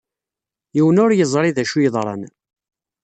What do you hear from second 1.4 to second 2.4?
d accu yeḍran.